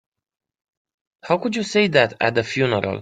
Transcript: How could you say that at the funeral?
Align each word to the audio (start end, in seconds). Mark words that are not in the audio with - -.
How 1.21 1.37
could 1.37 1.55
you 1.55 1.61
say 1.61 1.85
that 1.89 2.15
at 2.19 2.33
the 2.33 2.43
funeral? 2.43 2.99